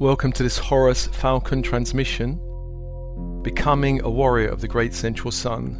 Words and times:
Welcome 0.00 0.32
to 0.32 0.42
this 0.42 0.58
Horus 0.58 1.06
Falcon 1.06 1.62
transmission, 1.62 2.38
Becoming 3.42 4.02
a 4.02 4.10
Warrior 4.10 4.48
of 4.48 4.60
the 4.60 4.68
Great 4.68 4.92
Central 4.92 5.30
Sun. 5.30 5.76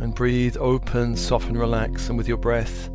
And 0.00 0.12
breathe 0.12 0.56
open, 0.58 1.14
soften, 1.14 1.56
relax, 1.56 2.08
and 2.08 2.18
with 2.18 2.26
your 2.26 2.36
breath, 2.36 2.88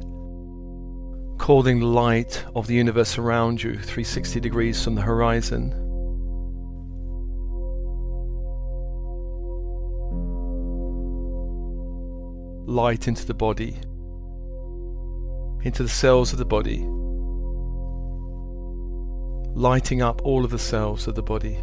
calling 1.37 1.79
the 1.79 1.85
light 1.85 2.43
of 2.57 2.67
the 2.67 2.73
universe 2.73 3.17
around 3.17 3.63
you 3.63 3.75
360 3.75 4.41
degrees 4.41 4.83
from 4.83 4.95
the 4.95 5.01
horizon. 5.01 5.90
Light 12.71 13.07
into 13.07 13.25
the 13.25 13.33
body, 13.33 13.75
into 15.63 15.83
the 15.83 15.89
cells 15.89 16.31
of 16.31 16.39
the 16.39 16.45
body, 16.45 16.85
lighting 19.53 20.01
up 20.01 20.21
all 20.23 20.45
of 20.45 20.51
the 20.51 20.57
cells 20.57 21.07
of 21.07 21.15
the 21.15 21.21
body. 21.21 21.57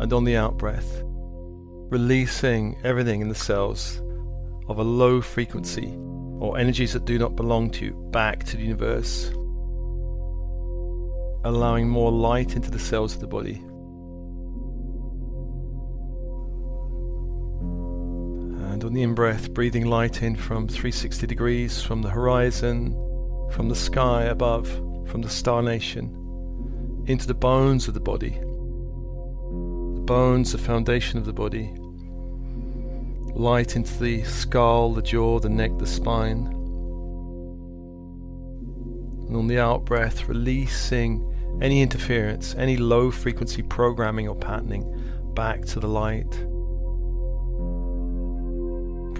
And 0.00 0.12
on 0.14 0.24
the 0.24 0.36
out 0.36 0.56
breath, 0.56 1.02
releasing 1.04 2.78
everything 2.84 3.20
in 3.20 3.28
the 3.28 3.34
cells 3.34 4.00
of 4.66 4.78
a 4.78 4.82
low 4.82 5.20
frequency 5.20 5.94
or 6.40 6.56
energies 6.58 6.94
that 6.94 7.04
do 7.04 7.18
not 7.18 7.36
belong 7.36 7.70
to 7.72 7.84
you 7.84 7.92
back 8.10 8.44
to 8.44 8.56
the 8.56 8.62
universe, 8.62 9.30
allowing 11.44 11.88
more 11.88 12.10
light 12.10 12.56
into 12.56 12.70
the 12.70 12.78
cells 12.78 13.14
of 13.14 13.20
the 13.20 13.26
body. 13.26 13.62
On 18.90 18.94
the 18.94 19.02
in 19.04 19.14
breath, 19.14 19.54
breathing 19.54 19.86
light 19.86 20.20
in 20.20 20.34
from 20.34 20.66
360 20.66 21.24
degrees 21.24 21.80
from 21.80 22.02
the 22.02 22.10
horizon, 22.10 22.90
from 23.52 23.68
the 23.68 23.74
sky 23.76 24.24
above, 24.24 24.68
from 25.06 25.22
the 25.22 25.28
star 25.28 25.62
nation, 25.62 27.04
into 27.06 27.24
the 27.24 27.32
bones 27.32 27.86
of 27.86 27.94
the 27.94 28.00
body. 28.00 28.30
The 28.30 30.02
bones, 30.04 30.50
the 30.50 30.58
foundation 30.58 31.20
of 31.20 31.24
the 31.24 31.32
body. 31.32 31.72
Light 33.32 33.76
into 33.76 33.96
the 34.02 34.24
skull, 34.24 34.92
the 34.92 35.02
jaw, 35.02 35.38
the 35.38 35.48
neck, 35.48 35.70
the 35.78 35.86
spine. 35.86 36.46
And 39.28 39.36
on 39.36 39.46
the 39.46 39.60
out 39.60 39.84
breath, 39.84 40.28
releasing 40.28 41.24
any 41.62 41.80
interference, 41.80 42.56
any 42.56 42.76
low 42.76 43.12
frequency 43.12 43.62
programming 43.62 44.26
or 44.26 44.34
patterning 44.34 45.32
back 45.34 45.64
to 45.66 45.78
the 45.78 45.86
light. 45.86 46.49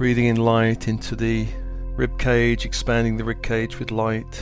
Breathing 0.01 0.29
in 0.29 0.37
light 0.37 0.89
into 0.89 1.15
the 1.15 1.47
rib 1.95 2.19
cage, 2.19 2.65
expanding 2.65 3.19
the 3.19 3.25
rib 3.25 3.43
cage 3.43 3.79
with 3.79 3.91
light. 3.91 4.33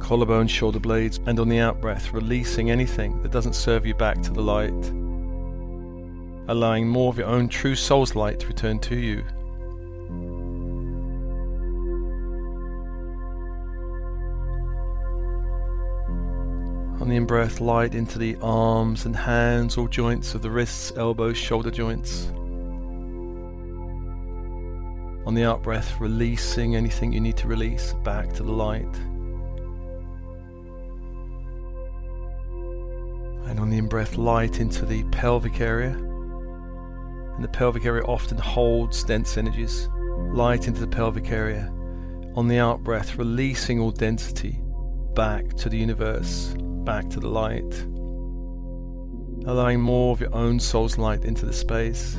Collarbone, 0.00 0.48
shoulder 0.48 0.80
blades, 0.80 1.20
and 1.26 1.38
on 1.38 1.48
the 1.48 1.60
out 1.60 1.80
breath, 1.80 2.12
releasing 2.12 2.72
anything 2.72 3.22
that 3.22 3.30
doesn't 3.30 3.52
serve 3.52 3.86
you 3.86 3.94
back 3.94 4.20
to 4.22 4.32
the 4.32 4.42
light. 4.42 4.72
Allowing 6.48 6.88
more 6.88 7.08
of 7.08 7.18
your 7.18 7.28
own 7.28 7.48
true 7.48 7.76
soul's 7.76 8.16
light 8.16 8.40
to 8.40 8.48
return 8.48 8.80
to 8.80 8.96
you. 8.96 9.22
On 17.00 17.08
the 17.08 17.14
in 17.14 17.26
breath, 17.26 17.60
light 17.60 17.94
into 17.94 18.18
the 18.18 18.36
arms 18.42 19.06
and 19.06 19.14
hands, 19.14 19.78
all 19.78 19.86
joints 19.86 20.34
of 20.34 20.42
the 20.42 20.50
wrists, 20.50 20.92
elbows, 20.96 21.36
shoulder 21.36 21.70
joints. 21.70 22.32
On 25.28 25.34
the 25.34 25.44
out 25.44 25.62
breath, 25.62 26.00
releasing 26.00 26.74
anything 26.74 27.12
you 27.12 27.20
need 27.20 27.36
to 27.36 27.46
release 27.46 27.92
back 28.02 28.32
to 28.32 28.42
the 28.42 28.50
light. 28.50 28.96
And 33.44 33.60
on 33.60 33.68
the 33.68 33.76
in 33.76 33.88
breath, 33.88 34.16
light 34.16 34.58
into 34.58 34.86
the 34.86 35.04
pelvic 35.10 35.60
area. 35.60 35.90
And 35.90 37.44
the 37.44 37.48
pelvic 37.48 37.84
area 37.84 38.04
often 38.04 38.38
holds 38.38 39.04
dense 39.04 39.36
energies. 39.36 39.90
Light 40.32 40.66
into 40.66 40.80
the 40.80 40.86
pelvic 40.86 41.30
area. 41.30 41.70
On 42.34 42.48
the 42.48 42.58
out 42.58 42.82
breath, 42.82 43.16
releasing 43.16 43.80
all 43.80 43.90
density 43.90 44.62
back 45.14 45.46
to 45.56 45.68
the 45.68 45.76
universe, 45.76 46.54
back 46.58 47.10
to 47.10 47.20
the 47.20 47.28
light. 47.28 47.86
Allowing 49.46 49.82
more 49.82 50.14
of 50.14 50.22
your 50.22 50.34
own 50.34 50.58
soul's 50.58 50.96
light 50.96 51.26
into 51.26 51.44
the 51.44 51.52
space 51.52 52.18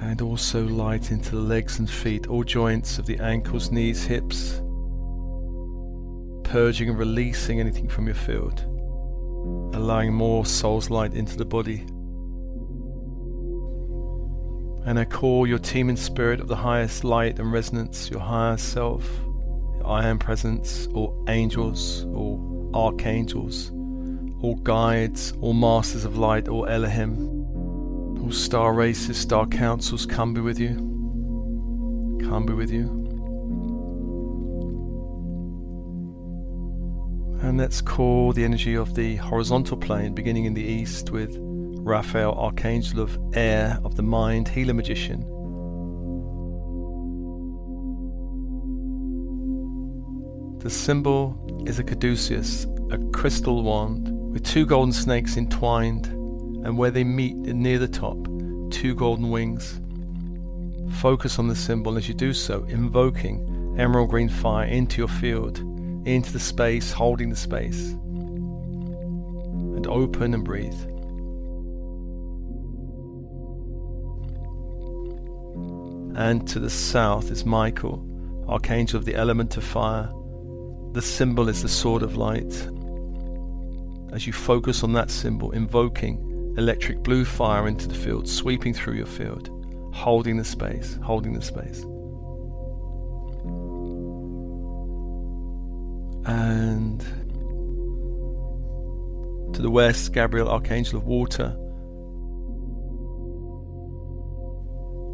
and 0.00 0.20
also 0.20 0.64
light 0.64 1.10
into 1.10 1.30
the 1.30 1.40
legs 1.40 1.78
and 1.78 1.88
feet, 1.88 2.26
all 2.26 2.44
joints 2.44 2.98
of 2.98 3.06
the 3.06 3.18
ankles, 3.18 3.70
knees, 3.70 4.04
hips, 4.04 4.60
purging 6.44 6.88
and 6.88 6.98
releasing 6.98 7.60
anything 7.60 7.88
from 7.88 8.06
your 8.06 8.14
field, 8.14 8.60
allowing 9.74 10.12
more 10.12 10.44
soul's 10.44 10.90
light 10.90 11.14
into 11.14 11.36
the 11.36 11.44
body. 11.44 11.84
And 14.86 14.98
I 14.98 15.04
call 15.04 15.46
your 15.46 15.58
team 15.58 15.88
in 15.88 15.96
spirit 15.96 16.40
of 16.40 16.48
the 16.48 16.56
highest 16.56 17.04
light 17.04 17.38
and 17.38 17.52
resonance, 17.52 18.10
your 18.10 18.20
higher 18.20 18.58
self, 18.58 19.08
your 19.76 19.86
I 19.86 20.06
am 20.06 20.18
presence, 20.18 20.86
or 20.92 21.14
angels, 21.28 22.04
or 22.12 22.38
archangels, 22.74 23.70
all 24.42 24.58
guides, 24.62 25.32
all 25.40 25.54
masters 25.54 26.04
of 26.04 26.18
light, 26.18 26.48
all 26.48 26.66
Elohim 26.66 27.33
all 28.24 28.32
star 28.32 28.72
races, 28.72 29.18
star 29.18 29.46
councils, 29.46 30.06
come 30.06 30.32
be 30.32 30.40
with 30.40 30.58
you. 30.58 30.76
Come 32.22 32.46
be 32.46 32.54
with 32.54 32.70
you. 32.70 32.84
And 37.42 37.58
let's 37.58 37.82
call 37.82 38.32
the 38.32 38.44
energy 38.44 38.74
of 38.76 38.94
the 38.94 39.16
horizontal 39.16 39.76
plane, 39.76 40.14
beginning 40.14 40.46
in 40.46 40.54
the 40.54 40.62
east 40.62 41.10
with 41.10 41.36
Raphael, 41.38 42.32
Archangel 42.32 43.00
of 43.00 43.18
Air, 43.34 43.78
of 43.84 43.96
the 43.96 44.02
Mind, 44.02 44.48
Healer 44.48 44.72
Magician. 44.72 45.20
The 50.60 50.70
symbol 50.70 51.62
is 51.66 51.78
a 51.78 51.84
caduceus, 51.84 52.66
a 52.90 52.96
crystal 53.12 53.62
wand 53.62 54.08
with 54.32 54.42
two 54.44 54.64
golden 54.64 54.94
snakes 54.94 55.36
entwined 55.36 56.06
and 56.64 56.78
where 56.78 56.90
they 56.90 57.04
meet 57.04 57.36
near 57.36 57.78
the 57.78 57.86
top, 57.86 58.16
two 58.70 58.94
golden 58.94 59.30
wings. 59.30 59.80
Focus 61.00 61.38
on 61.38 61.48
the 61.48 61.54
symbol 61.54 61.96
as 61.96 62.08
you 62.08 62.14
do 62.14 62.32
so, 62.32 62.64
invoking 62.64 63.76
emerald 63.78 64.08
green 64.08 64.28
fire 64.28 64.66
into 64.66 64.98
your 64.98 65.08
field, 65.08 65.58
into 66.06 66.32
the 66.32 66.40
space, 66.40 66.90
holding 66.90 67.28
the 67.28 67.36
space. 67.36 67.90
And 69.76 69.86
open 69.86 70.32
and 70.32 70.44
breathe. 70.44 70.72
And 76.16 76.48
to 76.48 76.60
the 76.60 76.70
south 76.70 77.30
is 77.30 77.44
Michael, 77.44 78.02
archangel 78.48 78.98
of 78.98 79.04
the 79.04 79.16
element 79.16 79.56
of 79.58 79.64
fire. 79.64 80.08
The 80.92 81.02
symbol 81.02 81.48
is 81.48 81.60
the 81.60 81.68
sword 81.68 82.02
of 82.02 82.16
light. 82.16 82.68
As 84.12 84.26
you 84.26 84.32
focus 84.32 84.84
on 84.84 84.92
that 84.92 85.10
symbol, 85.10 85.50
invoking 85.50 86.33
electric 86.56 87.02
blue 87.02 87.24
fire 87.24 87.66
into 87.66 87.88
the 87.88 87.94
field, 87.94 88.28
sweeping 88.28 88.72
through 88.74 88.94
your 88.94 89.06
field, 89.06 89.50
holding 89.92 90.36
the 90.36 90.44
space, 90.44 90.98
holding 91.02 91.32
the 91.32 91.42
space. 91.42 91.82
And 96.26 97.00
to 99.54 99.62
the 99.62 99.70
west, 99.70 100.12
Gabriel, 100.12 100.48
Archangel 100.48 100.98
of 100.98 101.06
Water. 101.06 101.56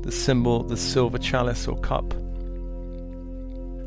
The 0.03 0.13
symbol, 0.13 0.63
the 0.63 0.77
silver 0.77 1.19
chalice 1.19 1.69
or 1.69 1.79
cup. 1.81 2.15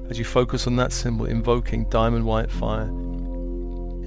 As 0.09 0.19
you 0.19 0.25
focus 0.25 0.67
on 0.67 0.75
that 0.75 0.91
symbol, 0.91 1.25
invoking 1.25 1.85
diamond 1.89 2.25
white 2.25 2.51
fire, 2.51 2.91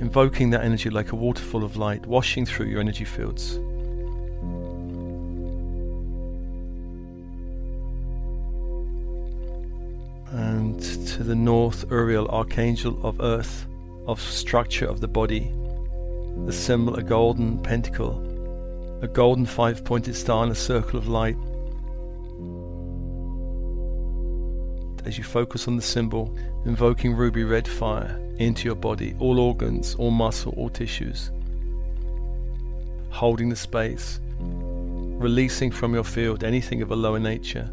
invoking 0.00 0.50
that 0.50 0.64
energy 0.64 0.90
like 0.90 1.12
a 1.12 1.16
waterfall 1.16 1.64
of 1.64 1.76
light, 1.76 2.06
washing 2.06 2.44
through 2.44 2.66
your 2.66 2.80
energy 2.80 3.04
fields. 3.04 3.58
And 10.32 10.80
to 11.08 11.24
the 11.24 11.34
north, 11.34 11.90
Uriel, 11.90 12.28
Archangel 12.28 12.98
of 13.06 13.20
Earth, 13.20 13.66
of 14.06 14.20
structure 14.20 14.86
of 14.86 15.00
the 15.00 15.08
body, 15.08 15.52
the 16.44 16.52
symbol 16.52 16.96
a 16.96 17.02
golden 17.02 17.58
pentacle, 17.58 18.22
a 19.02 19.08
golden 19.08 19.46
five 19.46 19.84
pointed 19.84 20.14
star 20.14 20.44
in 20.44 20.50
a 20.50 20.54
circle 20.54 20.98
of 20.98 21.08
light. 21.08 21.36
As 25.06 25.16
you 25.16 25.22
focus 25.22 25.68
on 25.68 25.76
the 25.76 25.82
symbol, 25.82 26.36
invoking 26.64 27.14
ruby 27.14 27.44
red 27.44 27.68
fire, 27.68 28.20
into 28.38 28.64
your 28.64 28.74
body, 28.74 29.14
all 29.20 29.38
organs, 29.38 29.94
all 29.94 30.10
muscle, 30.10 30.52
all 30.56 30.68
tissues. 30.68 31.30
Holding 33.10 33.48
the 33.48 33.54
space, 33.54 34.18
releasing 34.40 35.70
from 35.70 35.94
your 35.94 36.02
field 36.02 36.42
anything 36.42 36.82
of 36.82 36.90
a 36.90 36.96
lower 36.96 37.20
nature, 37.20 37.70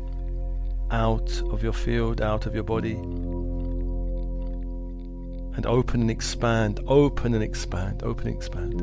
out 0.91 1.41
of 1.49 1.63
your 1.63 1.73
field, 1.73 2.21
out 2.21 2.45
of 2.45 2.53
your 2.53 2.63
body. 2.63 2.93
And 5.55 5.65
open 5.65 6.01
and 6.01 6.11
expand, 6.11 6.81
open 6.87 7.33
and 7.33 7.43
expand, 7.43 8.03
open 8.03 8.27
and 8.27 8.35
expand. 8.35 8.79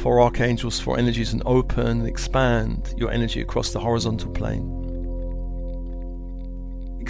For 0.00 0.20
archangels, 0.20 0.78
for 0.78 0.96
energies, 0.96 1.32
and 1.32 1.42
open 1.44 1.86
and 1.88 2.06
expand 2.06 2.94
your 2.96 3.10
energy 3.10 3.40
across 3.40 3.72
the 3.72 3.80
horizontal 3.80 4.30
plane 4.30 4.81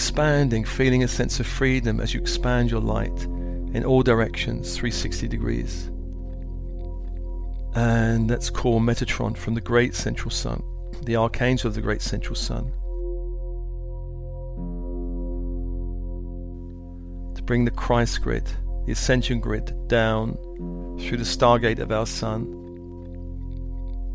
expanding, 0.02 0.64
feeling 0.64 1.04
a 1.04 1.08
sense 1.08 1.38
of 1.38 1.46
freedom 1.46 2.00
as 2.00 2.12
you 2.12 2.20
expand 2.20 2.68
your 2.68 2.80
light 2.80 3.22
in 3.72 3.84
all 3.84 4.02
directions, 4.02 4.74
360 4.76 5.28
degrees. 5.28 5.92
And 7.76 8.28
let's 8.28 8.50
call 8.50 8.80
Metatron 8.80 9.36
from 9.36 9.54
the 9.54 9.60
great 9.60 9.94
central 9.94 10.32
sun, 10.32 10.60
the 11.04 11.14
archangel 11.14 11.68
of 11.68 11.76
the 11.76 11.80
great 11.80 12.02
central 12.02 12.34
sun, 12.34 12.72
to 17.36 17.42
bring 17.44 17.64
the 17.64 17.70
Christ 17.70 18.22
grid, 18.22 18.50
the 18.86 18.92
ascension 18.92 19.38
grid, 19.38 19.72
down 19.86 20.34
through 20.98 21.18
the 21.18 21.22
stargate 21.22 21.78
of 21.78 21.92
our 21.92 22.06
sun 22.06 22.42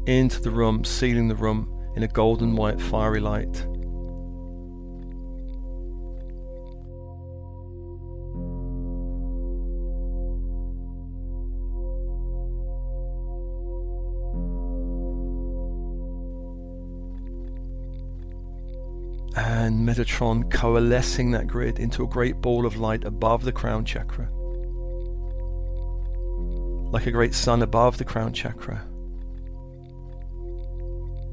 into 0.05 0.41
the 0.41 0.51
room, 0.51 0.83
sealing 0.83 1.29
the 1.29 1.35
room 1.35 1.73
in 1.95 2.03
a 2.03 2.09
golden 2.09 2.57
white 2.57 2.81
fiery 2.81 3.21
light. 3.21 3.65
Metatron 19.87 20.51
coalescing 20.51 21.31
that 21.31 21.47
grid 21.47 21.79
into 21.79 22.03
a 22.03 22.07
great 22.07 22.41
ball 22.41 22.65
of 22.65 22.75
light 22.75 23.05
above 23.05 23.45
the 23.45 23.53
crown 23.53 23.85
chakra. 23.85 24.29
Like 26.91 27.05
a 27.05 27.11
great 27.11 27.33
sun 27.33 27.61
above 27.61 27.97
the 27.97 28.03
crown 28.03 28.33
chakra. 28.33 28.85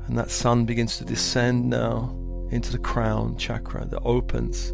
And 0.07 0.17
that 0.17 0.31
sun 0.31 0.67
begins 0.67 0.99
to 0.99 1.05
descend 1.05 1.69
now 1.69 2.17
into 2.53 2.71
the 2.71 2.79
crown 2.79 3.37
chakra 3.39 3.87
that 3.87 4.03
opens. 4.03 4.73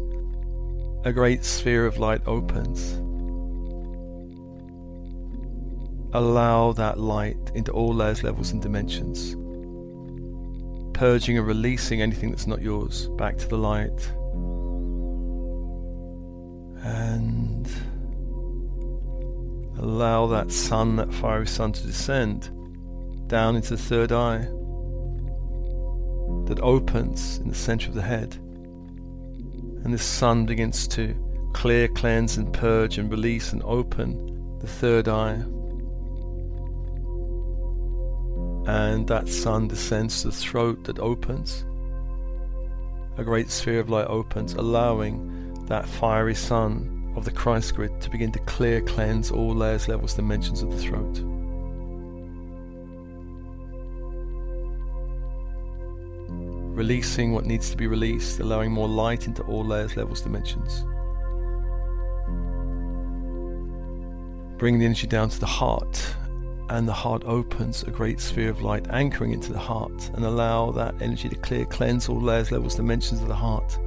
A 1.03 1.11
great 1.11 1.43
sphere 1.43 1.87
of 1.87 1.97
light 1.97 2.21
opens. 2.27 2.93
Allow 6.13 6.73
that 6.73 6.99
light 6.99 7.51
into 7.55 7.71
all 7.71 7.95
layers, 7.95 8.21
levels, 8.21 8.51
and 8.51 8.61
dimensions 8.61 9.35
purging 11.01 11.35
and 11.35 11.47
releasing 11.47 11.99
anything 11.99 12.29
that's 12.29 12.45
not 12.45 12.61
yours 12.61 13.07
back 13.17 13.35
to 13.35 13.47
the 13.47 13.57
light. 13.57 14.07
And 16.83 17.67
allow 19.79 20.27
that 20.27 20.51
sun, 20.51 20.97
that 20.97 21.11
fiery 21.11 21.47
sun, 21.47 21.71
to 21.71 21.87
descend 21.87 22.51
down 23.27 23.55
into 23.55 23.71
the 23.71 23.81
third 23.81 24.11
eye 24.11 24.47
that 26.45 26.59
opens 26.61 27.39
in 27.39 27.49
the 27.49 27.55
center 27.55 27.89
of 27.89 27.95
the 27.95 28.03
head. 28.03 28.35
And 29.83 29.91
this 29.91 30.05
sun 30.05 30.45
begins 30.45 30.87
to 30.89 31.15
clear, 31.53 31.87
cleanse, 31.87 32.37
and 32.37 32.53
purge 32.53 32.99
and 32.99 33.09
release 33.09 33.53
and 33.53 33.63
open 33.63 34.59
the 34.59 34.67
third 34.67 35.07
eye 35.07 35.43
and 38.67 39.07
that 39.07 39.27
sun 39.27 39.67
descends 39.67 40.21
to 40.21 40.27
the 40.27 40.35
throat 40.35 40.83
that 40.83 40.99
opens. 40.99 41.65
A 43.17 43.23
great 43.23 43.49
sphere 43.49 43.79
of 43.79 43.89
light 43.89 44.07
opens, 44.07 44.53
allowing 44.53 45.65
that 45.65 45.87
fiery 45.87 46.35
sun 46.35 47.13
of 47.15 47.25
the 47.25 47.31
Christ 47.31 47.75
grid 47.75 47.99
to 48.01 48.09
begin 48.09 48.31
to 48.31 48.39
clear, 48.39 48.81
cleanse 48.81 49.31
all 49.31 49.53
layers, 49.53 49.87
levels, 49.87 50.13
dimensions 50.13 50.61
of 50.61 50.71
the 50.71 50.77
throat. 50.77 51.21
Releasing 56.75 57.33
what 57.33 57.45
needs 57.45 57.69
to 57.69 57.77
be 57.77 57.87
released, 57.87 58.39
allowing 58.39 58.71
more 58.71 58.87
light 58.87 59.27
into 59.27 59.43
all 59.43 59.65
layers, 59.65 59.97
levels, 59.97 60.21
dimensions. 60.21 60.85
Bring 64.57 64.79
the 64.79 64.85
energy 64.85 65.07
down 65.07 65.29
to 65.29 65.39
the 65.39 65.45
heart 65.47 66.15
and 66.71 66.87
the 66.87 66.93
heart 66.93 67.21
opens, 67.25 67.83
a 67.83 67.91
great 67.91 68.21
sphere 68.21 68.49
of 68.49 68.61
light 68.61 68.87
anchoring 68.91 69.33
into 69.33 69.51
the 69.51 69.59
heart, 69.59 70.09
and 70.13 70.23
allow 70.23 70.71
that 70.71 70.95
energy 71.01 71.27
to 71.27 71.35
clear, 71.35 71.65
cleanse 71.65 72.07
all 72.07 72.19
layers, 72.19 72.49
levels, 72.49 72.75
dimensions 72.75 73.21
of 73.21 73.27
the 73.27 73.35
heart. 73.35 73.77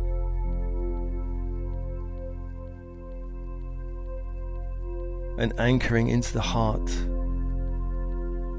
And 5.38 5.58
anchoring 5.58 6.08
into 6.08 6.34
the 6.34 6.42
heart, 6.42 6.90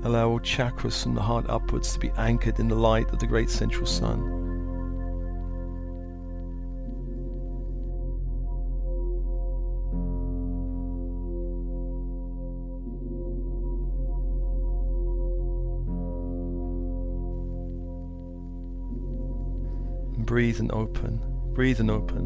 allow 0.03 0.29
all 0.29 0.39
chakras 0.39 1.03
from 1.03 1.13
the 1.13 1.21
heart 1.21 1.45
upwards 1.47 1.93
to 1.93 1.99
be 1.99 2.11
anchored 2.17 2.59
in 2.59 2.67
the 2.67 2.75
light 2.75 3.07
of 3.13 3.19
the 3.19 3.27
great 3.27 3.51
central 3.51 3.85
sun. 3.85 4.44
Breathe 20.35 20.59
and 20.59 20.69
open, 20.73 21.17
breathe 21.53 21.79
and 21.79 21.89
open. 21.89 22.25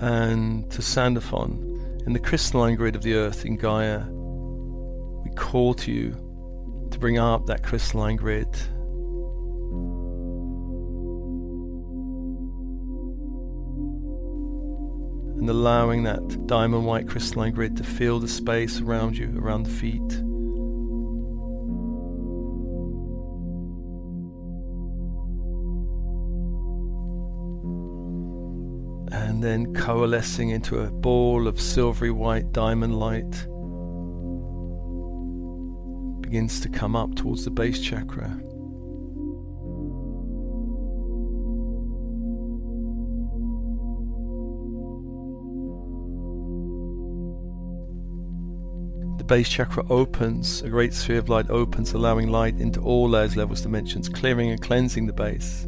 And 0.00 0.70
to 0.70 0.80
Sandalphon, 0.80 2.00
in 2.06 2.14
the 2.14 2.18
crystalline 2.18 2.76
grid 2.76 2.96
of 2.96 3.02
the 3.02 3.12
earth 3.12 3.44
in 3.44 3.58
Gaia, 3.58 4.06
we 4.08 5.30
call 5.32 5.74
to 5.74 5.92
you 5.92 6.12
to 6.92 6.98
bring 6.98 7.18
up 7.18 7.44
that 7.44 7.62
crystalline 7.62 8.16
grid 8.16 8.48
and 15.46 15.50
allowing 15.52 16.02
that 16.02 16.48
diamond 16.48 16.84
white 16.84 17.06
crystalline 17.06 17.52
grid 17.52 17.76
to 17.76 17.84
fill 17.84 18.18
the 18.18 18.26
space 18.26 18.80
around 18.80 19.16
you, 19.16 19.32
around 19.38 19.62
the 19.62 19.70
feet. 19.70 20.00
And 29.12 29.40
then 29.40 29.72
coalescing 29.72 30.50
into 30.50 30.80
a 30.80 30.90
ball 30.90 31.46
of 31.46 31.60
silvery 31.60 32.10
white 32.10 32.50
diamond 32.50 32.98
light 32.98 33.46
begins 36.22 36.58
to 36.58 36.68
come 36.68 36.96
up 36.96 37.14
towards 37.14 37.44
the 37.44 37.52
base 37.52 37.80
chakra. 37.80 38.36
Base 49.26 49.48
chakra 49.48 49.84
opens, 49.90 50.62
a 50.62 50.68
great 50.68 50.94
sphere 50.94 51.18
of 51.18 51.28
light 51.28 51.50
opens, 51.50 51.92
allowing 51.92 52.30
light 52.30 52.58
into 52.60 52.80
all 52.80 53.08
layers, 53.08 53.36
levels, 53.36 53.60
dimensions, 53.60 54.08
clearing 54.08 54.50
and 54.50 54.62
cleansing 54.62 55.06
the 55.06 55.12
base. 55.12 55.64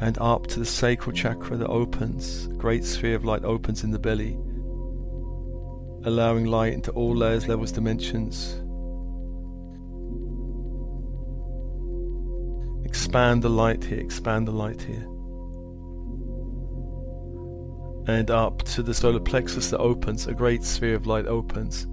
And 0.00 0.18
up 0.18 0.46
to 0.48 0.58
the 0.58 0.66
sacral 0.66 1.14
chakra 1.14 1.56
that 1.56 1.68
opens, 1.68 2.46
a 2.46 2.54
great 2.54 2.84
sphere 2.84 3.14
of 3.14 3.24
light 3.24 3.44
opens 3.44 3.84
in 3.84 3.90
the 3.90 3.98
belly, 3.98 4.34
allowing 6.04 6.46
light 6.46 6.72
into 6.72 6.90
all 6.92 7.14
layers, 7.14 7.46
levels, 7.46 7.72
dimensions. 7.72 8.60
Expand 12.86 13.42
the 13.42 13.50
light 13.50 13.84
here, 13.84 14.00
expand 14.00 14.48
the 14.48 14.52
light 14.52 14.80
here 14.80 15.08
and 18.06 18.30
up 18.30 18.62
to 18.62 18.82
the 18.82 18.92
solar 18.92 19.20
plexus 19.20 19.70
that 19.70 19.78
opens, 19.78 20.26
a 20.26 20.34
great 20.34 20.62
sphere 20.62 20.94
of 20.94 21.06
light 21.06 21.26
opens, 21.26 21.84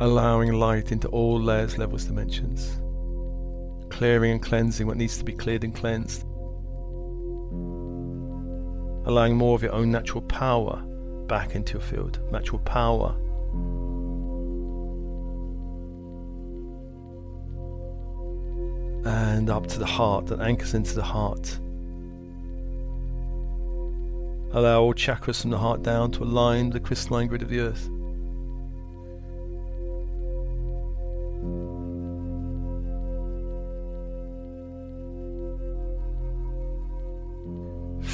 allowing 0.00 0.52
light 0.52 0.92
into 0.92 1.08
all 1.08 1.40
layers, 1.40 1.78
levels, 1.78 2.04
dimensions, 2.04 2.80
clearing 3.90 4.32
and 4.32 4.42
cleansing 4.42 4.86
what 4.86 4.96
needs 4.96 5.18
to 5.18 5.24
be 5.24 5.32
cleared 5.32 5.64
and 5.64 5.74
cleansed, 5.74 6.22
allowing 9.06 9.36
more 9.36 9.56
of 9.56 9.62
your 9.62 9.72
own 9.72 9.90
natural 9.90 10.22
power 10.22 10.82
back 11.26 11.56
into 11.56 11.74
your 11.74 11.82
field, 11.82 12.20
natural 12.30 12.60
power. 12.60 13.16
And 19.04 19.50
up 19.50 19.66
to 19.68 19.78
the 19.78 19.86
heart 19.86 20.26
that 20.26 20.40
anchors 20.40 20.74
into 20.74 20.94
the 20.94 21.02
heart 21.02 21.58
Allow 24.56 24.80
all 24.80 24.94
chakras 24.94 25.42
from 25.42 25.50
the 25.50 25.58
heart 25.58 25.82
down 25.82 26.12
to 26.12 26.22
align 26.22 26.70
the 26.70 26.80
crystalline 26.80 27.26
grid 27.26 27.42
of 27.42 27.50
the 27.50 27.60
earth. 27.60 27.90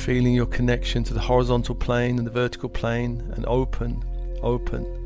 Feeling 0.04 0.34
your 0.34 0.46
connection 0.46 1.04
to 1.04 1.14
the 1.14 1.20
horizontal 1.20 1.76
plane 1.76 2.18
and 2.18 2.26
the 2.26 2.32
vertical 2.32 2.68
plane 2.68 3.22
and 3.36 3.46
open, 3.46 4.02
open. 4.42 5.01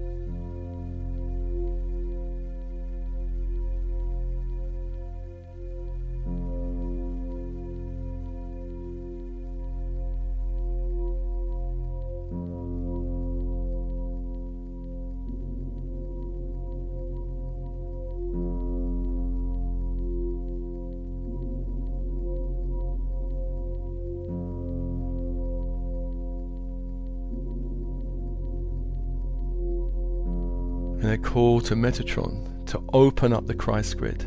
And 31.06 31.14
a 31.14 31.18
call 31.18 31.60
to 31.60 31.76
Metatron 31.76 32.66
to 32.66 32.82
open 32.92 33.32
up 33.32 33.46
the 33.46 33.54
Christ 33.54 33.96
grid, 33.96 34.22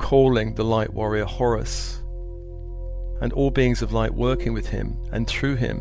calling 0.00 0.56
the 0.56 0.64
light 0.64 0.92
warrior 0.92 1.24
Horus 1.24 2.02
and 3.20 3.32
all 3.34 3.52
beings 3.52 3.82
of 3.82 3.92
light 3.92 4.12
working 4.12 4.52
with 4.52 4.66
him 4.66 4.98
and 5.12 5.28
through 5.28 5.54
him. 5.54 5.78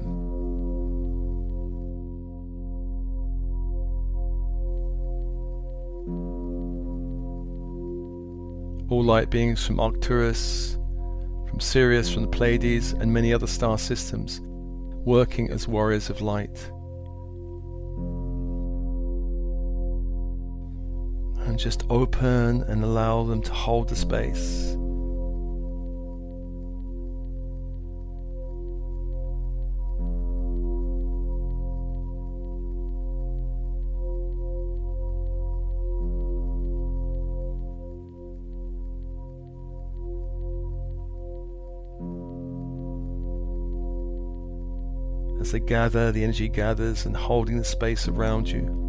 All 8.91 9.03
light 9.03 9.32
beings 9.32 9.65
from 9.65 9.79
Arcturus, 9.79 10.77
from 11.50 11.60
Sirius, 11.60 12.13
from 12.13 12.22
the 12.22 12.27
Pleiades, 12.27 12.93
and 12.93 13.12
many 13.12 13.34
other 13.34 13.48
star 13.48 13.79
systems 13.79 14.39
working 15.03 15.50
as 15.50 15.67
warriors 15.67 16.12
of 16.12 16.22
light. 16.22 16.72
And 21.53 21.60
just 21.60 21.83
open 21.91 22.63
and 22.63 22.83
allow 22.83 23.22
them 23.22 23.39
to 23.39 23.53
hold 23.53 23.88
the 23.88 23.95
space. 23.95 24.72
As 45.39 45.51
they 45.51 45.60
gather, 45.60 46.12
the 46.12 46.24
energy 46.24 46.50
gathers 46.50 47.05
and 47.05 47.15
holding 47.15 47.60
the 47.60 47.63
space 47.63 48.07
around 48.07 48.50
you. 48.50 48.83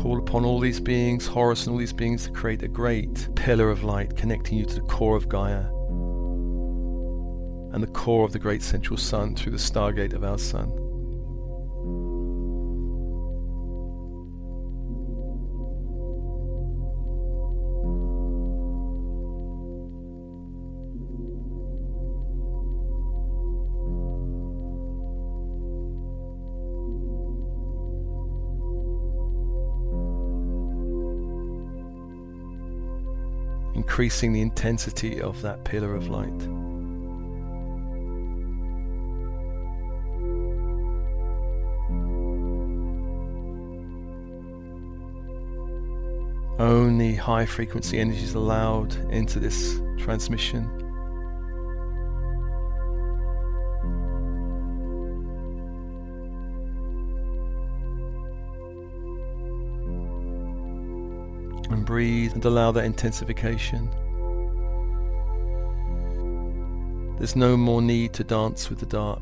Call 0.00 0.18
upon 0.18 0.46
all 0.46 0.58
these 0.58 0.80
beings, 0.80 1.26
Horus 1.26 1.66
and 1.66 1.74
all 1.74 1.78
these 1.78 1.92
beings, 1.92 2.24
to 2.24 2.30
create 2.30 2.62
a 2.62 2.68
great 2.68 3.28
pillar 3.34 3.68
of 3.68 3.84
light 3.84 4.16
connecting 4.16 4.56
you 4.56 4.64
to 4.64 4.76
the 4.76 4.80
core 4.80 5.14
of 5.14 5.28
Gaia 5.28 5.66
and 7.74 7.82
the 7.82 7.92
core 7.92 8.24
of 8.24 8.32
the 8.32 8.38
great 8.38 8.62
central 8.62 8.96
sun 8.96 9.36
through 9.36 9.52
the 9.52 9.58
stargate 9.58 10.14
of 10.14 10.24
our 10.24 10.38
sun. 10.38 10.89
Increasing 34.00 34.32
the 34.32 34.40
intensity 34.40 35.20
of 35.20 35.42
that 35.42 35.62
pillar 35.62 35.94
of 35.94 36.08
light. 36.08 36.32
Only 46.58 47.14
high 47.14 47.44
frequency 47.44 47.98
energy 47.98 48.22
is 48.22 48.32
allowed 48.32 48.94
into 49.12 49.38
this 49.38 49.78
transmission. 49.98 50.89
Breathe 61.90 62.32
and 62.34 62.44
allow 62.44 62.70
that 62.70 62.84
intensification. 62.84 63.90
There's 67.18 67.34
no 67.34 67.56
more 67.56 67.82
need 67.82 68.12
to 68.12 68.22
dance 68.22 68.70
with 68.70 68.78
the 68.78 68.86
dark, 68.86 69.20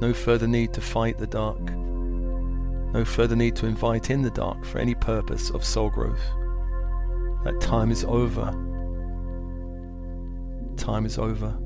no 0.00 0.12
further 0.12 0.48
need 0.48 0.72
to 0.72 0.80
fight 0.80 1.18
the 1.18 1.26
dark, 1.28 1.60
no 1.60 3.04
further 3.04 3.36
need 3.36 3.54
to 3.56 3.66
invite 3.66 4.10
in 4.10 4.22
the 4.22 4.30
dark 4.32 4.64
for 4.64 4.80
any 4.80 4.96
purpose 4.96 5.50
of 5.50 5.64
soul 5.64 5.88
growth. 5.88 6.24
That 7.44 7.60
time 7.60 7.92
is 7.92 8.02
over. 8.02 8.46
Time 10.76 11.06
is 11.06 11.16
over. 11.16 11.56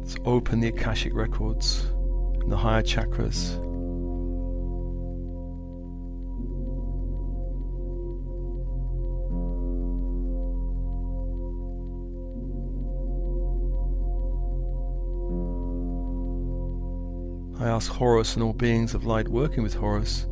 Let's 0.00 0.16
open 0.24 0.60
the 0.60 0.68
Akashic 0.68 1.14
records 1.14 1.84
and 2.40 2.50
the 2.50 2.56
higher 2.56 2.82
chakras 2.82 3.60
I 17.58 17.68
ask 17.68 17.90
Horus 17.90 18.34
and 18.34 18.42
all 18.42 18.52
beings 18.52 18.92
of 18.92 19.06
light 19.06 19.28
working 19.28 19.62
with 19.62 19.74
Horus 19.74 20.26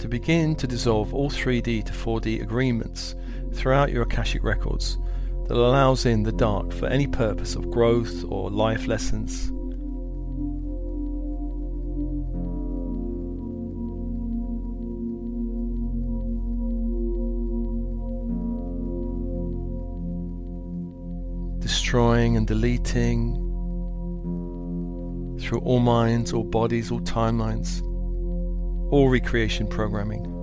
to 0.00 0.08
begin 0.08 0.56
to 0.56 0.66
dissolve 0.66 1.14
all 1.14 1.30
3D 1.30 1.84
to 1.84 1.92
4D 1.92 2.42
agreements 2.42 3.14
throughout 3.52 3.92
your 3.92 4.02
Akashic 4.02 4.42
records 4.42 4.98
that 5.46 5.56
allows 5.56 6.06
in 6.06 6.24
the 6.24 6.32
dark 6.32 6.72
for 6.72 6.86
any 6.86 7.06
purpose 7.06 7.54
of 7.54 7.70
growth 7.70 8.24
or 8.28 8.50
life 8.50 8.88
lessons. 8.88 9.52
Destroying 21.62 22.36
and 22.36 22.46
deleting 22.46 23.49
through 25.50 25.58
all 25.62 25.80
minds, 25.80 26.32
all 26.32 26.44
bodies, 26.44 26.92
all 26.92 27.00
timelines, 27.00 27.82
all 28.92 29.08
recreation 29.08 29.66
programming. 29.66 30.39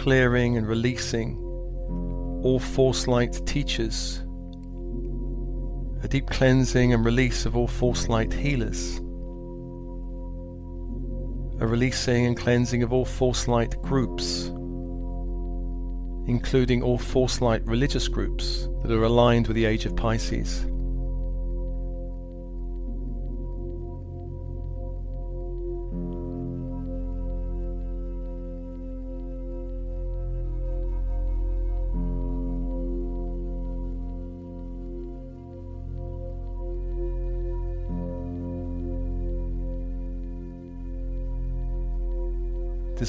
Clearing 0.00 0.56
and 0.56 0.66
releasing 0.66 1.36
all 2.42 2.58
false 2.58 3.06
light 3.06 3.38
teachers 3.46 4.22
A 6.02 6.08
deep 6.08 6.26
cleansing 6.30 6.94
and 6.94 7.04
release 7.04 7.44
of 7.44 7.54
all 7.54 7.68
false 7.68 8.08
light 8.08 8.32
healers. 8.32 8.96
A 11.60 11.66
releasing 11.66 12.24
and 12.24 12.34
cleansing 12.34 12.82
of 12.82 12.94
all 12.94 13.04
false 13.04 13.46
light 13.46 13.76
groups, 13.82 14.46
including 16.26 16.82
all 16.82 16.96
false 16.96 17.42
light 17.42 17.62
religious 17.66 18.08
groups 18.08 18.70
that 18.82 18.90
are 18.90 19.04
aligned 19.04 19.48
with 19.48 19.56
the 19.56 19.66
age 19.66 19.84
of 19.84 19.94
Pisces. 19.96 20.64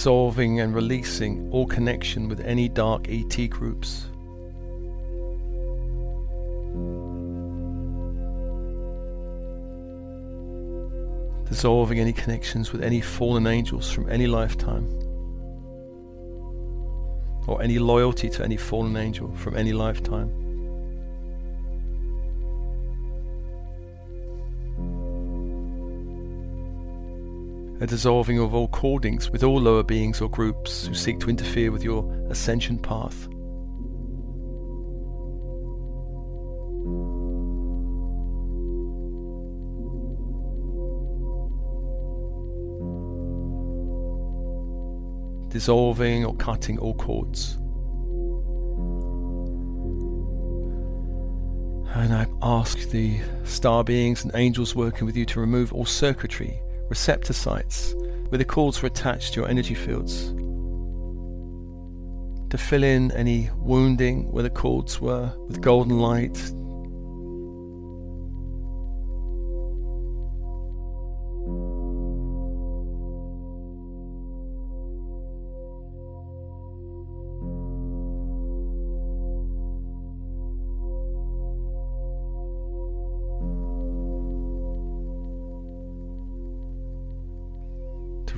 Dissolving 0.02 0.60
and 0.60 0.74
releasing 0.74 1.48
all 1.52 1.68
connection 1.68 2.28
with 2.28 2.40
any 2.40 2.68
dark 2.68 3.08
ET 3.08 3.48
groups. 3.52 4.08
Dissolving 11.48 12.00
any 12.00 12.14
connections 12.14 12.72
with 12.72 12.82
any 12.82 13.00
fallen 13.00 13.46
angels 13.46 13.92
from 13.92 14.10
any 14.10 14.26
lifetime, 14.26 14.88
or 17.46 17.62
any 17.62 17.78
loyalty 17.78 18.28
to 18.28 18.44
any 18.44 18.58
fallen 18.58 18.98
angel 18.98 19.32
from 19.36 19.56
any 19.56 19.72
lifetime. 19.72 20.41
A 27.82 27.88
dissolving 27.88 28.38
of 28.38 28.54
all 28.54 28.68
cordings 28.68 29.32
with 29.32 29.44
all 29.44 29.60
lower 29.60 29.82
beings 29.82 30.22
or 30.22 30.30
groups 30.30 30.86
who 30.86 30.94
seek 30.94 31.20
to 31.20 31.32
interfere 31.32 31.72
with 31.72 31.84
your 31.84 32.06
ascension 32.30 32.78
path. 32.78 33.28
Dissolving 45.50 46.24
or 46.24 46.36
cutting 46.36 46.78
all 46.78 46.94
cords. 46.94 47.58
And 51.96 52.14
I 52.14 52.28
ask 52.44 52.78
the 52.90 53.20
star 53.44 53.84
beings 53.84 54.24
and 54.24 54.32
angels 54.36 54.76
working 54.76 55.08
with 55.08 55.18
you 55.18 55.26
to 55.26 55.40
remove 55.40 55.74
all 55.74 55.86
circuitry 55.86 56.62
receptor 56.92 57.32
sites 57.32 57.96
where 58.30 58.38
the 58.38 58.46
cords 58.46 58.82
were 58.82 58.88
attached 58.88 59.34
to 59.34 59.40
your 59.40 59.50
energy 59.50 59.74
fields. 59.74 60.28
To 62.50 62.58
fill 62.58 62.84
in 62.84 63.12
any 63.14 63.50
wounding 63.56 64.30
where 64.34 64.44
the 64.44 64.50
cords 64.50 65.00
were 65.00 65.34
with 65.48 65.62
golden 65.62 66.00
light, 66.00 66.38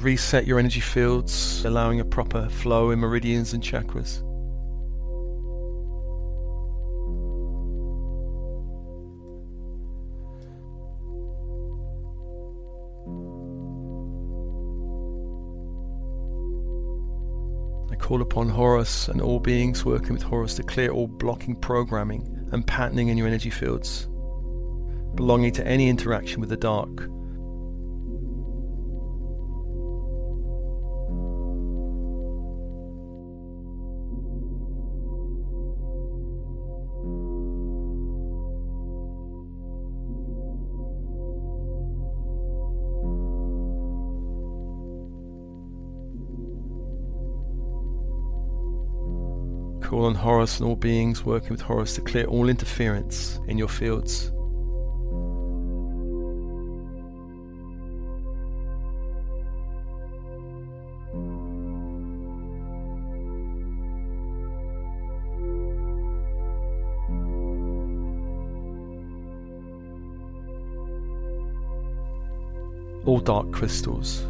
reset 0.03 0.45
your 0.45 0.59
energy 0.59 0.81
fields, 0.81 1.63
allowing 1.65 1.99
a 1.99 2.05
proper 2.05 2.49
flow 2.49 2.91
in 2.91 2.99
meridians 2.99 3.53
and 3.53 3.63
chakras. 3.63 4.21
I 17.89 17.95
call 17.95 18.21
upon 18.21 18.49
Horus 18.49 19.07
and 19.07 19.21
all 19.21 19.39
beings 19.39 19.85
working 19.85 20.13
with 20.13 20.23
Horus 20.23 20.55
to 20.55 20.63
clear 20.63 20.91
all 20.91 21.07
blocking 21.07 21.55
programming 21.55 22.49
and 22.51 22.67
patterning 22.67 23.07
in 23.07 23.17
your 23.17 23.27
energy 23.27 23.49
fields, 23.49 24.09
belonging 25.15 25.53
to 25.53 25.65
any 25.65 25.87
interaction 25.87 26.41
with 26.41 26.49
the 26.49 26.57
dark 26.57 27.07
call 49.93 50.05
on 50.05 50.15
Horus 50.15 50.59
and 50.59 50.67
all 50.67 50.75
beings 50.75 51.23
working 51.23 51.51
with 51.51 51.61
Horus 51.61 51.93
to 51.93 52.01
clear 52.01 52.25
all 52.25 52.49
interference 52.49 53.39
in 53.47 53.59
your 53.59 53.67
fields. 53.67 54.31
all 73.05 73.19
dark 73.19 73.51
crystals 73.51 74.25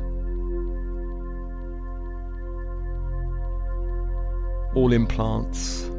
all 4.75 4.91
implants, 4.91 5.89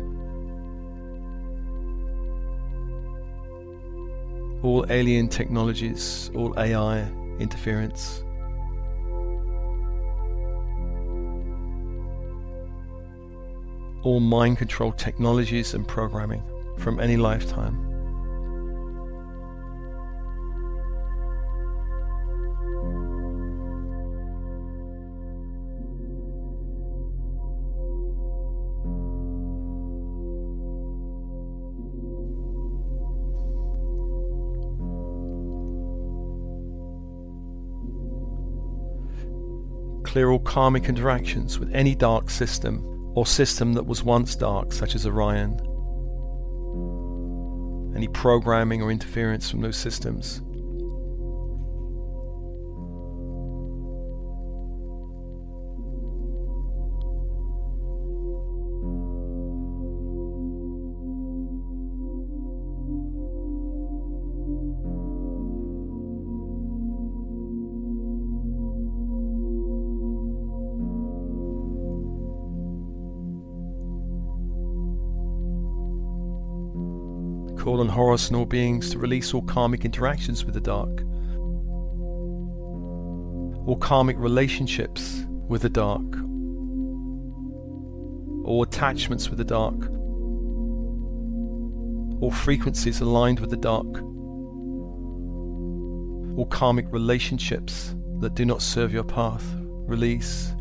all 4.62 4.84
alien 4.90 5.28
technologies, 5.28 6.30
all 6.34 6.58
AI 6.58 7.08
interference. 7.38 8.22
All 14.02 14.20
mind 14.20 14.58
control 14.58 14.92
technologies 14.92 15.72
and 15.74 15.86
programming 15.88 16.42
from 16.78 17.00
any 17.00 17.16
lifetime. 17.16 17.93
Clear 40.14 40.30
all 40.30 40.38
karmic 40.38 40.88
interactions 40.88 41.58
with 41.58 41.74
any 41.74 41.92
dark 41.92 42.30
system 42.30 43.10
or 43.16 43.26
system 43.26 43.72
that 43.72 43.84
was 43.84 44.04
once 44.04 44.36
dark, 44.36 44.72
such 44.72 44.94
as 44.94 45.08
Orion. 45.08 45.54
Any 47.96 48.06
programming 48.06 48.80
or 48.80 48.92
interference 48.92 49.50
from 49.50 49.60
those 49.60 49.76
systems. 49.76 50.40
Call 77.64 77.80
on 77.80 77.88
Horus 77.88 78.28
and 78.28 78.36
all 78.36 78.44
beings 78.44 78.90
to 78.90 78.98
release 78.98 79.32
all 79.32 79.40
karmic 79.40 79.86
interactions 79.86 80.44
with 80.44 80.52
the 80.52 80.60
dark, 80.60 81.02
all 83.66 83.78
karmic 83.80 84.18
relationships 84.18 85.24
with 85.48 85.62
the 85.62 85.70
dark, 85.70 86.04
all 88.46 88.62
attachments 88.62 89.30
with 89.30 89.38
the 89.38 89.44
dark, 89.44 89.76
all 92.20 92.30
frequencies 92.30 93.00
aligned 93.00 93.40
with 93.40 93.48
the 93.48 93.56
dark. 93.56 93.86
All 96.36 96.46
karmic 96.50 96.86
relationships 96.90 97.94
that 98.20 98.34
do 98.34 98.44
not 98.44 98.60
serve 98.60 98.92
your 98.92 99.04
path, 99.04 99.44
release. 99.56 100.53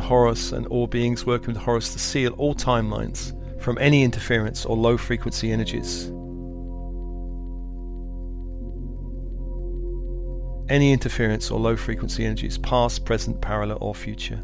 Horus 0.00 0.52
and 0.52 0.66
all 0.66 0.86
beings 0.86 1.24
working 1.24 1.48
with 1.48 1.58
Horus 1.58 1.92
to 1.92 1.98
seal 1.98 2.32
all 2.32 2.54
timelines 2.54 3.32
from 3.60 3.78
any 3.78 4.02
interference 4.02 4.64
or 4.64 4.76
low 4.76 4.96
frequency 4.96 5.52
energies. 5.52 6.06
Any 10.68 10.92
interference 10.92 11.50
or 11.50 11.58
low 11.58 11.76
frequency 11.76 12.24
energies, 12.24 12.58
past, 12.58 13.04
present, 13.04 13.40
parallel, 13.40 13.78
or 13.80 13.94
future. 13.94 14.42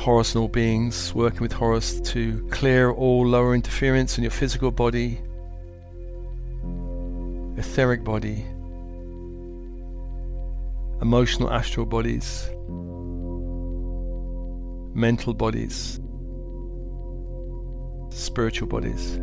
Horus 0.00 0.34
and 0.34 0.40
all 0.40 0.48
beings, 0.48 1.14
working 1.14 1.40
with 1.40 1.52
Horus 1.52 2.00
to 2.12 2.42
clear 2.50 2.90
all 2.90 3.26
lower 3.26 3.54
interference 3.54 4.16
in 4.16 4.24
your 4.24 4.30
physical 4.30 4.70
body, 4.70 5.20
etheric 7.58 8.02
body, 8.02 8.46
emotional 11.02 11.52
astral 11.52 11.84
bodies, 11.84 12.48
mental 14.94 15.34
bodies, 15.34 16.00
spiritual 18.08 18.68
bodies. 18.68 19.20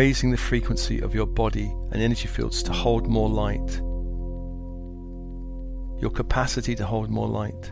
Raising 0.00 0.30
the 0.30 0.36
frequency 0.50 0.98
of 1.02 1.14
your 1.14 1.26
body 1.26 1.70
and 1.92 2.00
energy 2.00 2.26
fields 2.26 2.62
to 2.62 2.72
hold 2.72 3.06
more 3.06 3.28
light. 3.28 3.70
Your 6.00 6.10
capacity 6.10 6.74
to 6.76 6.86
hold 6.86 7.10
more 7.10 7.28
light. 7.28 7.64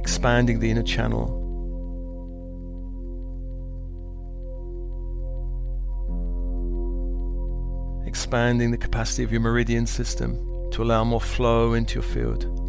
Expanding 0.00 0.58
the 0.58 0.68
inner 0.68 0.82
channel. 0.82 1.28
Expanding 8.04 8.72
the 8.72 8.78
capacity 8.78 9.22
of 9.22 9.30
your 9.30 9.40
meridian 9.40 9.86
system 9.86 10.32
to 10.72 10.82
allow 10.82 11.04
more 11.04 11.20
flow 11.20 11.74
into 11.74 11.94
your 11.94 12.02
field. 12.02 12.65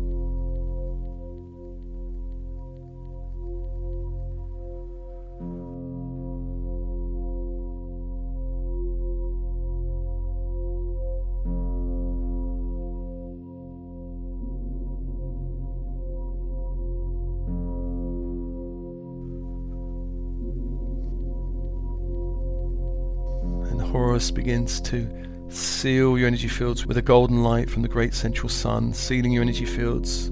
Horus 24.18 24.32
begins 24.32 24.82
to 24.82 25.08
seal 25.48 26.18
your 26.18 26.26
energy 26.26 26.48
fields 26.48 26.88
with 26.88 26.98
a 26.98 27.04
golden 27.04 27.44
light 27.44 27.70
from 27.70 27.84
the 27.84 27.88
great 27.88 28.16
central 28.16 28.50
sun, 28.50 28.92
sealing 28.92 29.32
your 29.32 29.44
energy 29.44 29.66
fields 29.66 30.32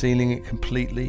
sealing 0.00 0.30
it 0.30 0.42
completely. 0.46 1.08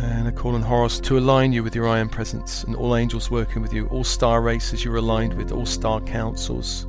And 0.00 0.26
I 0.26 0.30
call 0.30 0.54
on 0.54 0.62
Horus 0.62 0.98
to 1.00 1.18
align 1.18 1.52
you 1.52 1.62
with 1.62 1.74
your 1.74 1.86
I 1.86 1.98
am 1.98 2.08
presence 2.08 2.64
and 2.64 2.74
all 2.74 2.96
angels 2.96 3.30
working 3.30 3.60
with 3.60 3.74
you, 3.74 3.86
all 3.88 4.02
star 4.02 4.40
races 4.40 4.82
you're 4.82 4.96
aligned 4.96 5.34
with, 5.34 5.52
all 5.52 5.66
star 5.66 6.00
councils. 6.00 6.86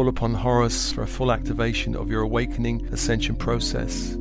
Call 0.00 0.08
upon 0.08 0.32
Horus 0.32 0.90
for 0.90 1.02
a 1.02 1.06
full 1.06 1.30
activation 1.30 1.94
of 1.94 2.08
your 2.08 2.22
awakening 2.22 2.88
ascension 2.90 3.36
process. 3.36 4.16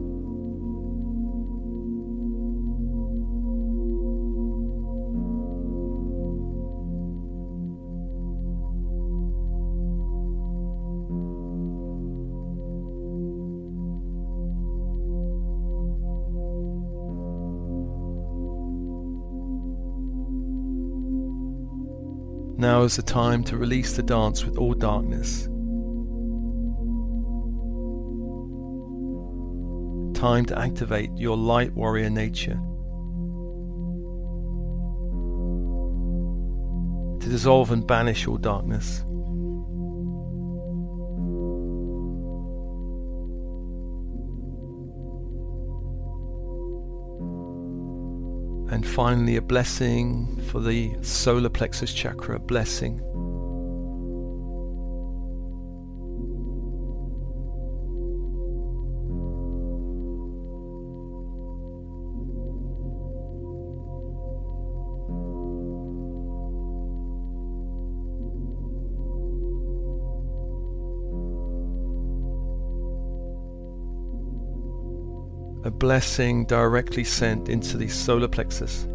Now 22.58 22.84
is 22.84 22.98
the 22.98 23.02
time 23.02 23.46
to 23.46 23.56
release 23.56 23.96
the 23.96 24.04
dance 24.04 24.44
with 24.44 24.58
all 24.58 24.74
darkness. 24.74 25.49
Time 30.20 30.44
to 30.48 30.60
activate 30.60 31.10
your 31.16 31.38
light 31.38 31.74
warrior 31.74 32.10
nature. 32.10 32.60
To 37.22 37.30
dissolve 37.30 37.72
and 37.72 37.88
banish 37.88 38.28
all 38.28 38.36
darkness. 38.36 39.00
And 48.74 48.86
finally, 48.86 49.38
a 49.38 49.42
blessing 49.42 50.42
for 50.52 50.60
the 50.60 50.98
solar 51.02 51.48
plexus 51.48 51.94
chakra, 51.94 52.40
blessing. 52.40 53.02
Blessing 75.80 76.46
directly 76.46 77.04
sent 77.04 77.50
into 77.50 77.78
the 77.78 77.88
solar 77.88 78.28
plexus. 78.28 78.86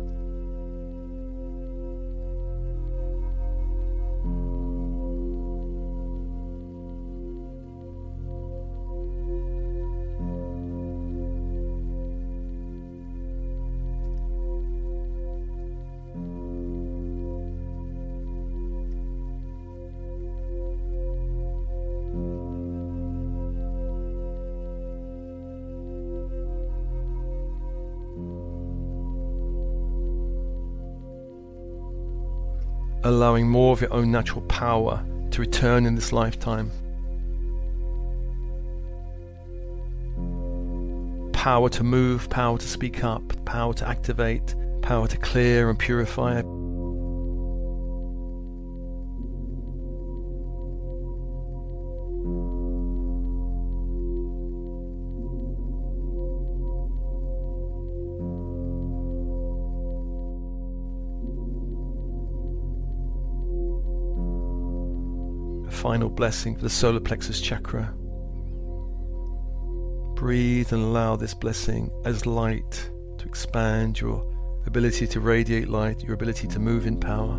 Allowing 33.05 33.49
more 33.49 33.73
of 33.73 33.81
your 33.81 33.93
own 33.93 34.11
natural 34.11 34.41
power 34.47 35.05
to 35.31 35.41
return 35.41 35.85
in 35.85 35.95
this 35.95 36.13
lifetime. 36.13 36.71
Power 41.33 41.69
to 41.69 41.85
move, 41.85 42.31
power 42.31 42.57
to 42.57 42.67
speak 42.67 43.05
up, 43.05 43.23
power 43.45 43.75
to 43.75 43.87
activate, 43.87 44.55
power 44.81 45.07
to 45.07 45.19
clear 45.19 45.69
and 45.69 45.79
purify, 45.79 46.41
final 65.85 66.09
blessing 66.09 66.57
for 66.57 66.63
the 66.63 66.71
solar 66.71 66.99
plexus 66.99 67.43
chakra. 67.43 67.95
Breathe 70.15 70.73
and 70.73 70.83
allow 70.83 71.15
this 71.15 71.35
blessing 71.35 71.91
as 72.07 72.25
light 72.25 72.91
to 73.19 73.27
expand 73.27 74.01
your 74.01 74.25
ability 74.65 75.07
to 75.07 75.21
radiate 75.21 75.69
light, 75.69 76.03
your 76.03 76.15
ability 76.15 76.49
to 76.49 76.59
move 76.59 76.87
in 76.87 76.99
power. 76.99 77.39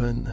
Open. 0.00 0.32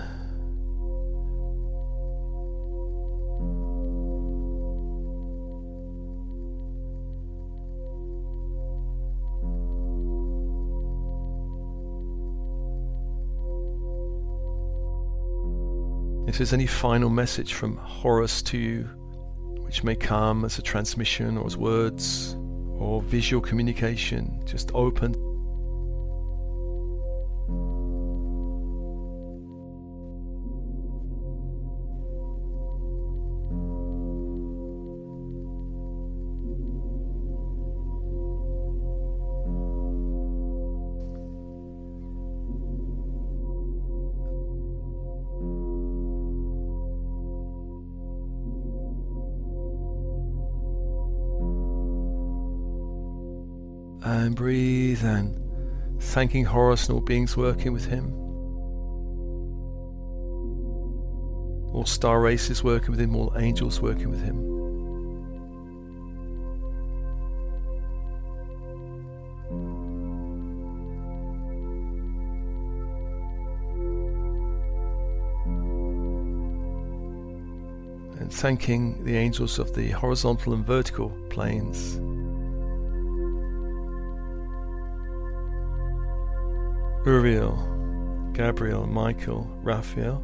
If 16.27 16.38
there's 16.38 16.53
any 16.53 16.67
final 16.67 17.10
message 17.10 17.53
from 17.53 17.77
Horus 17.77 18.41
to 18.43 18.58
you, 18.58 18.84
which 19.63 19.84
may 19.84 19.95
come 19.95 20.45
as 20.45 20.58
a 20.58 20.62
transmission 20.62 21.38
or 21.38 21.45
as 21.45 21.58
words 21.58 22.36
or 22.77 23.01
visual 23.01 23.41
communication, 23.41 24.41
just 24.45 24.71
open. 24.73 25.37
Thanking 56.17 56.45
Horus 56.45 56.89
and 56.89 56.95
all 56.95 56.99
beings 56.99 57.38
working 57.38 57.73
with 57.73 57.86
him. 57.86 58.12
All 61.75 61.86
star 61.86 62.19
races 62.19 62.63
working 62.63 62.89
with 62.89 62.99
him, 62.99 63.15
all 63.15 63.32
angels 63.38 63.80
working 63.80 64.10
with 64.10 64.23
him. 64.23 64.38
And 78.19 78.34
thanking 78.34 79.03
the 79.03 79.15
angels 79.15 79.60
of 79.60 79.75
the 79.75 79.91
horizontal 79.91 80.56
and 80.56 80.65
vertical 80.65 81.12
planes. 81.30 81.99
Uriel, 87.07 87.55
Gabriel, 88.33 88.85
Michael, 88.85 89.47
Raphael. 89.63 90.21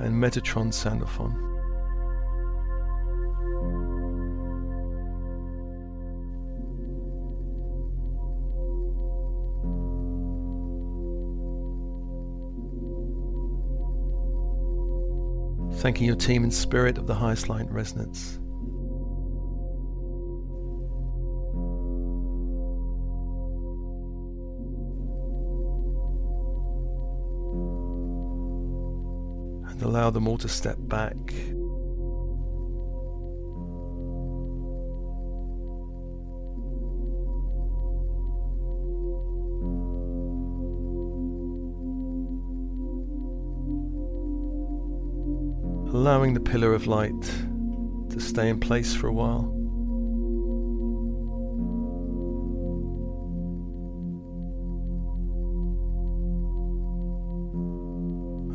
and 0.00 0.14
Metatron 0.14 0.72
Sandalphon. 0.72 1.59
Thanking 15.80 16.06
your 16.06 16.16
team 16.16 16.42
and 16.42 16.52
spirit 16.52 16.98
of 16.98 17.06
the 17.06 17.14
highest 17.14 17.48
light 17.48 17.70
resonance. 17.70 18.36
And 29.70 29.82
allow 29.82 30.10
them 30.10 30.28
all 30.28 30.36
to 30.36 30.48
step 30.48 30.76
back 30.80 31.16
allowing 45.92 46.34
the 46.34 46.40
pillar 46.40 46.72
of 46.72 46.86
light 46.86 47.20
to 48.10 48.20
stay 48.20 48.48
in 48.48 48.60
place 48.60 48.94
for 48.94 49.08
a 49.08 49.12
while. 49.12 49.56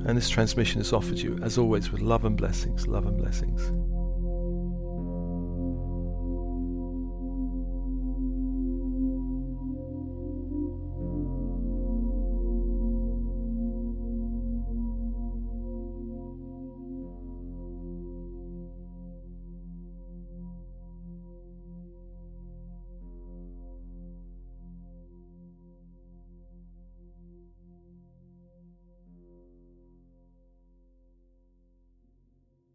And 0.07 0.17
this 0.17 0.29
transmission 0.29 0.79
is 0.79 0.93
offered 0.93 1.17
you, 1.17 1.37
as 1.41 1.57
always, 1.57 1.91
with 1.91 2.01
love 2.01 2.25
and 2.25 2.37
blessings, 2.37 2.87
love 2.87 3.05
and 3.05 3.17
blessings. 3.17 3.71